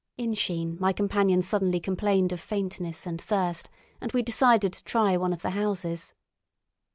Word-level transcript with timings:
In 0.17 0.33
Sheen 0.33 0.77
my 0.79 0.93
companion 0.93 1.43
suddenly 1.43 1.79
complained 1.79 2.31
of 2.31 2.39
faintness 2.41 3.05
and 3.05 3.21
thirst, 3.21 3.69
and 4.01 4.11
we 4.13 4.23
decided 4.23 4.73
to 4.73 4.83
try 4.83 5.15
one 5.15 5.31
of 5.31 5.43
the 5.43 5.51
houses. 5.51 6.15